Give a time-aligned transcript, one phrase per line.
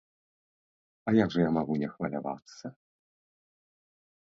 [1.11, 2.65] А як жа я магу не хвалявацца?